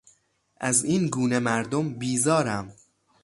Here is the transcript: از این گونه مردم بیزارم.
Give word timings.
از 0.57 0.83
این 0.85 1.07
گونه 1.07 1.39
مردم 1.39 1.93
بیزارم. 1.93 2.75